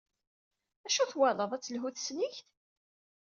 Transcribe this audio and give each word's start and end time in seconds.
Acu 0.85 1.03
twalaḍ, 1.11 1.51
ad 1.53 1.63
telhu 1.63 1.89
tesnigt? 1.91 2.37